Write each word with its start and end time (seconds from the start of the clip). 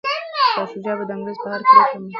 شاه 0.53 0.67
شجاع 0.71 0.95
به 0.97 1.03
د 1.07 1.11
انګریز 1.15 1.37
په 1.43 1.47
هره 1.51 1.65
پریکړه 1.69 1.81
عمل 1.83 1.93
کوي. 2.05 2.09